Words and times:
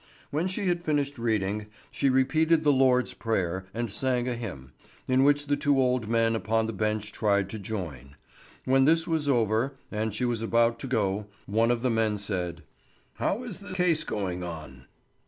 When 0.31 0.47
she 0.47 0.65
had 0.65 0.83
finished 0.83 1.19
reading, 1.19 1.67
she 1.91 2.09
repeated 2.09 2.63
the 2.63 2.71
Lord's 2.71 3.13
Prayer 3.13 3.67
and 3.71 3.91
sang 3.91 4.27
a 4.27 4.33
hymn, 4.33 4.71
in 5.07 5.23
which 5.23 5.45
the 5.45 5.55
two 5.55 5.77
old 5.79 6.07
men 6.07 6.35
upon 6.35 6.65
the 6.65 6.73
bench 6.73 7.11
tried 7.11 7.51
to 7.51 7.59
join. 7.59 8.15
When 8.65 8.85
this 8.85 9.05
was 9.07 9.29
over 9.29 9.73
and 9.91 10.11
she 10.11 10.25
was 10.25 10.41
about 10.41 10.79
to 10.79 10.87
go, 10.87 11.27
one 11.45 11.69
of 11.69 11.83
the 11.83 11.91
men 11.91 12.17
said: 12.17 12.63
"How 13.17 13.43
is 13.43 13.59
the 13.59 13.75
case 13.75 14.03
going 14.03 14.41
on?" 14.41 14.85